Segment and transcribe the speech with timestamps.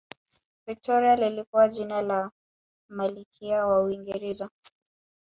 [0.67, 2.31] victoria lilikuwa jina la
[2.89, 4.49] malikia wa uingereza